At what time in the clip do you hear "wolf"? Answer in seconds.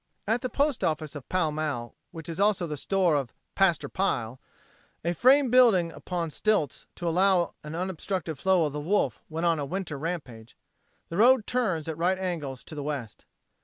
8.81-9.21